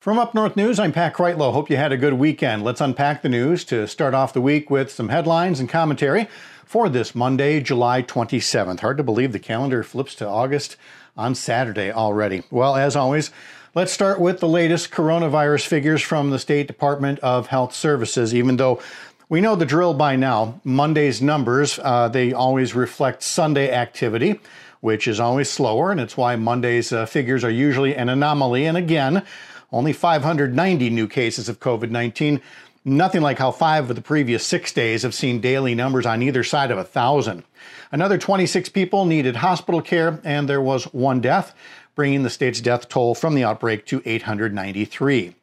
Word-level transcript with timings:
From 0.00 0.18
Up 0.18 0.34
North 0.34 0.56
News, 0.56 0.78
I'm 0.78 0.92
Pat 0.92 1.12
Kreitlow. 1.12 1.52
Hope 1.52 1.68
you 1.68 1.76
had 1.76 1.92
a 1.92 1.96
good 1.98 2.14
weekend. 2.14 2.64
Let's 2.64 2.80
unpack 2.80 3.20
the 3.20 3.28
news 3.28 3.66
to 3.66 3.86
start 3.86 4.14
off 4.14 4.32
the 4.32 4.40
week 4.40 4.70
with 4.70 4.90
some 4.90 5.10
headlines 5.10 5.60
and 5.60 5.68
commentary 5.68 6.26
for 6.64 6.88
this 6.88 7.14
Monday, 7.14 7.60
July 7.60 8.02
27th. 8.02 8.80
Hard 8.80 8.96
to 8.96 9.02
believe 9.02 9.32
the 9.32 9.38
calendar 9.38 9.82
flips 9.82 10.14
to 10.14 10.26
August 10.26 10.78
on 11.18 11.34
Saturday 11.34 11.92
already. 11.92 12.44
Well, 12.50 12.76
as 12.76 12.96
always, 12.96 13.30
let's 13.74 13.92
start 13.92 14.18
with 14.18 14.40
the 14.40 14.48
latest 14.48 14.90
coronavirus 14.90 15.66
figures 15.66 16.00
from 16.00 16.30
the 16.30 16.38
State 16.38 16.66
Department 16.66 17.18
of 17.18 17.48
Health 17.48 17.74
Services. 17.74 18.34
Even 18.34 18.56
though 18.56 18.80
we 19.28 19.42
know 19.42 19.54
the 19.54 19.66
drill 19.66 19.92
by 19.92 20.16
now, 20.16 20.62
Monday's 20.64 21.20
numbers, 21.20 21.78
uh, 21.82 22.08
they 22.08 22.32
always 22.32 22.74
reflect 22.74 23.22
Sunday 23.22 23.70
activity 23.70 24.40
which 24.80 25.06
is 25.06 25.20
always 25.20 25.50
slower, 25.50 25.90
and 25.90 26.00
it's 26.00 26.16
why 26.16 26.36
Monday's 26.36 26.90
uh, 26.90 27.04
figures 27.04 27.44
are 27.44 27.50
usually 27.50 27.94
an 27.94 28.08
anomaly. 28.08 28.64
And 28.64 28.78
again, 28.78 29.22
only 29.72 29.92
590 29.92 30.90
new 30.90 31.06
cases 31.08 31.48
of 31.48 31.60
COVID 31.60 31.90
19. 31.90 32.40
Nothing 32.84 33.20
like 33.20 33.38
how 33.38 33.50
five 33.50 33.90
of 33.90 33.96
the 33.96 34.02
previous 34.02 34.46
six 34.46 34.72
days 34.72 35.02
have 35.02 35.14
seen 35.14 35.40
daily 35.40 35.74
numbers 35.74 36.06
on 36.06 36.22
either 36.22 36.42
side 36.42 36.70
of 36.70 36.78
a 36.78 36.84
thousand. 36.84 37.44
Another 37.92 38.16
26 38.16 38.70
people 38.70 39.04
needed 39.04 39.36
hospital 39.36 39.82
care, 39.82 40.18
and 40.24 40.48
there 40.48 40.62
was 40.62 40.84
one 40.84 41.20
death, 41.20 41.54
bringing 41.94 42.22
the 42.22 42.30
state's 42.30 42.60
death 42.60 42.88
toll 42.88 43.14
from 43.14 43.34
the 43.34 43.44
outbreak 43.44 43.84
to 43.86 44.02
893. 44.06 45.34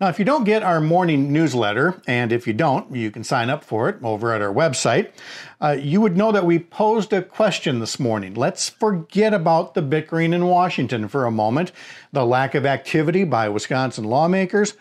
Now, 0.00 0.08
if 0.08 0.18
you 0.18 0.24
don't 0.24 0.44
get 0.44 0.62
our 0.62 0.80
morning 0.80 1.32
newsletter, 1.32 2.00
and 2.06 2.32
if 2.32 2.46
you 2.46 2.52
don't, 2.52 2.94
you 2.94 3.10
can 3.10 3.24
sign 3.24 3.50
up 3.50 3.64
for 3.64 3.88
it 3.88 3.96
over 4.02 4.32
at 4.32 4.42
our 4.42 4.52
website, 4.52 5.10
uh, 5.60 5.76
you 5.78 6.00
would 6.00 6.16
know 6.16 6.32
that 6.32 6.44
we 6.44 6.58
posed 6.58 7.12
a 7.12 7.22
question 7.22 7.78
this 7.78 7.98
morning. 7.98 8.34
Let's 8.34 8.68
forget 8.68 9.32
about 9.32 9.74
the 9.74 9.82
bickering 9.82 10.32
in 10.32 10.46
Washington 10.46 11.08
for 11.08 11.26
a 11.26 11.30
moment, 11.30 11.72
the 12.12 12.26
lack 12.26 12.54
of 12.54 12.66
activity 12.66 13.24
by 13.24 13.48
Wisconsin 13.48 14.04
lawmakers. 14.04 14.74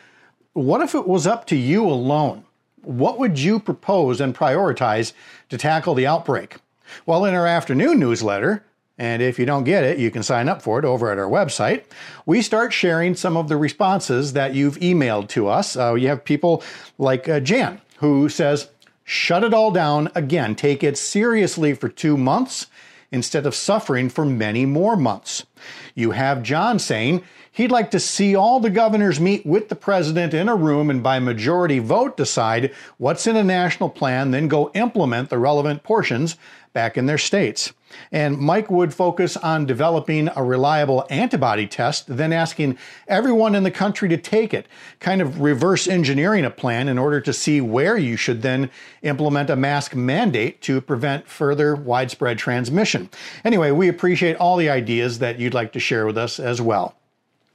What 0.53 0.81
if 0.81 0.95
it 0.95 1.07
was 1.07 1.27
up 1.27 1.47
to 1.47 1.55
you 1.55 1.85
alone? 1.85 2.45
What 2.81 3.17
would 3.19 3.39
you 3.39 3.59
propose 3.59 4.21
and 4.21 4.35
prioritize 4.35 5.13
to 5.49 5.57
tackle 5.57 5.95
the 5.95 6.07
outbreak? 6.07 6.57
Well, 7.05 7.25
in 7.25 7.33
our 7.33 7.47
afternoon 7.47 7.99
newsletter, 7.99 8.63
and 8.97 9.21
if 9.21 9.37
you 9.37 9.45
don't 9.45 9.65
get 9.65 9.83
it, 9.83 9.97
you 9.97 10.09
can 10.09 10.23
sign 10.23 10.47
up 10.47 10.61
for 10.61 10.79
it 10.79 10.85
over 10.85 11.11
at 11.11 11.19
our 11.19 11.29
website. 11.29 11.83
We 12.25 12.41
start 12.41 12.71
sharing 12.71 13.15
some 13.15 13.35
of 13.35 13.49
the 13.49 13.57
responses 13.57 14.33
that 14.33 14.55
you've 14.55 14.77
emailed 14.77 15.27
to 15.29 15.47
us. 15.47 15.75
Uh, 15.75 15.95
you 15.95 16.07
have 16.07 16.23
people 16.23 16.63
like 16.97 17.27
uh, 17.27 17.41
Jan, 17.41 17.81
who 17.97 18.29
says, 18.29 18.69
Shut 19.03 19.43
it 19.43 19.53
all 19.53 19.69
down 19.69 20.09
again. 20.15 20.55
Take 20.55 20.83
it 20.83 20.97
seriously 20.97 21.73
for 21.73 21.89
two 21.89 22.17
months 22.17 22.67
instead 23.11 23.45
of 23.45 23.53
suffering 23.53 24.09
for 24.09 24.25
many 24.25 24.65
more 24.65 24.95
months. 24.95 25.45
You 25.93 26.11
have 26.11 26.43
John 26.43 26.79
saying 26.79 27.23
he'd 27.51 27.71
like 27.71 27.91
to 27.91 27.99
see 27.99 28.35
all 28.35 28.59
the 28.59 28.69
governors 28.69 29.19
meet 29.19 29.45
with 29.45 29.69
the 29.69 29.75
president 29.75 30.33
in 30.33 30.49
a 30.49 30.55
room 30.55 30.89
and 30.89 31.01
by 31.01 31.19
majority 31.19 31.79
vote 31.79 32.17
decide 32.17 32.73
what's 32.97 33.27
in 33.27 33.35
a 33.35 33.43
national 33.43 33.89
plan, 33.89 34.31
then 34.31 34.47
go 34.47 34.71
implement 34.73 35.29
the 35.29 35.37
relevant 35.37 35.83
portions 35.83 36.37
back 36.73 36.97
in 36.97 37.05
their 37.05 37.17
states. 37.17 37.73
And 38.11 38.37
Mike 38.37 38.69
would 38.69 38.93
focus 38.93 39.37
on 39.37 39.65
developing 39.65 40.29
a 40.35 40.43
reliable 40.43 41.05
antibody 41.09 41.67
test, 41.67 42.05
then 42.07 42.33
asking 42.33 42.77
everyone 43.07 43.55
in 43.55 43.63
the 43.63 43.71
country 43.71 44.09
to 44.09 44.17
take 44.17 44.53
it, 44.53 44.67
kind 44.99 45.21
of 45.21 45.39
reverse 45.39 45.87
engineering 45.87 46.43
a 46.43 46.49
plan 46.49 46.89
in 46.89 46.97
order 46.97 47.21
to 47.21 47.31
see 47.31 47.61
where 47.61 47.97
you 47.97 48.17
should 48.17 48.41
then 48.41 48.69
implement 49.01 49.49
a 49.49 49.55
mask 49.55 49.95
mandate 49.95 50.61
to 50.61 50.81
prevent 50.81 51.27
further 51.27 51.75
widespread 51.75 52.37
transmission. 52.37 53.09
Anyway, 53.45 53.71
we 53.71 53.87
appreciate 53.87 54.35
all 54.35 54.57
the 54.57 54.69
ideas 54.69 55.19
that 55.19 55.39
you'd 55.45 55.53
like 55.53 55.71
to 55.71 55.79
share 55.79 56.05
with 56.05 56.17
us 56.17 56.39
as 56.39 56.61
well. 56.61 56.95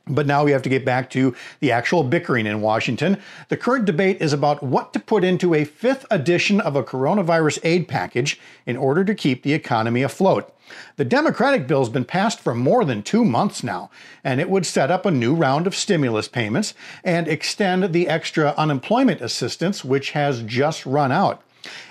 But 0.06 0.27
now 0.27 0.44
we 0.44 0.50
have 0.52 0.62
to 0.62 0.69
get 0.69 0.84
back 0.84 1.10
to 1.10 1.34
the 1.60 1.72
actual 1.72 2.02
bickering 2.02 2.47
in 2.47 2.62
Washington. 2.62 3.19
The 3.48 3.56
current 3.56 3.84
debate 3.84 4.20
is 4.20 4.32
about 4.32 4.62
what 4.62 4.92
to 4.94 4.98
put 4.98 5.24
into 5.24 5.55
a 5.55 5.64
fifth 5.64 6.06
edition 6.10 6.60
of 6.60 6.74
a 6.74 6.82
coronavirus 6.82 7.60
aid 7.62 7.86
package 7.86 8.41
in 8.66 8.77
order 8.77 9.05
to 9.05 9.15
keep 9.15 9.42
the 9.42 9.53
economy 9.53 10.03
afloat. 10.03 10.53
The 10.97 11.04
Democratic 11.04 11.66
bill 11.66 11.81
has 11.81 11.88
been 11.88 12.04
passed 12.04 12.41
for 12.41 12.54
more 12.54 12.84
than 12.84 13.03
two 13.03 13.25
months 13.25 13.62
now, 13.62 13.91
and 14.25 14.41
it 14.41 14.48
would 14.48 14.65
set 14.65 14.91
up 14.91 15.04
a 15.04 15.10
new 15.10 15.34
round 15.34 15.66
of 15.66 15.75
stimulus 15.75 16.28
payments 16.28 16.75
and 17.04 17.28
extend 17.28 17.92
the 17.92 18.09
extra 18.09 18.54
unemployment 18.56 19.20
assistance, 19.20 19.84
which 19.84 20.12
has 20.12 20.42
just 20.42 20.86
run 20.86 21.12
out. 21.12 21.42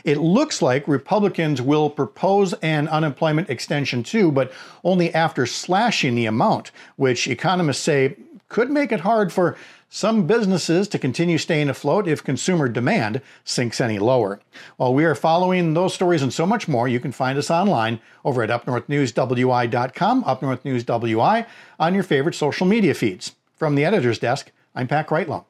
It 0.04 0.18
looks 0.18 0.62
like 0.62 0.88
Republicans 0.88 1.62
will 1.62 1.90
propose 1.90 2.54
an 2.62 2.88
unemployment 2.88 3.50
extension 3.50 4.04
too, 4.04 4.32
but 4.32 4.52
only 4.84 5.14
after 5.14 5.46
slashing 5.46 6.16
the 6.16 6.26
amount, 6.26 6.72
which 6.96 7.28
economists 7.28 7.82
say 7.82 8.16
could 8.48 8.70
make 8.72 8.92
it 8.92 9.02
hard 9.02 9.32
for 9.32 9.56
some 9.90 10.28
businesses 10.28 10.88
to 10.88 11.00
continue 11.00 11.38
staying 11.38 11.70
afloat 11.70 12.08
if 12.08 12.24
consumer 12.24 12.70
demand 12.70 13.22
sinks 13.44 13.82
any 13.82 13.98
lower. 13.98 14.40
While 14.78 14.94
we 14.94 15.04
are 15.04 15.16
following 15.16 15.74
those 15.74 15.94
stories 15.96 16.22
and 16.22 16.34
so 16.34 16.46
much 16.46 16.68
more, 16.68 16.88
you 16.88 17.00
can 17.00 17.12
find 17.12 17.38
us 17.38 17.50
online 17.50 18.00
over 18.24 18.44
at 18.44 18.50
upnorthnewswi.com, 18.50 20.24
upnorthnewswi 20.24 21.46
on 21.80 21.94
your 21.94 22.04
favorite 22.04 22.36
social 22.36 22.68
media 22.68 22.94
feeds. 22.94 23.36
From 23.56 23.76
the 23.76 23.86
editor's 23.86 24.20
desk, 24.20 24.52
I'm 24.76 24.88
Pat 24.88 25.08
Kreitlow. 25.08 25.46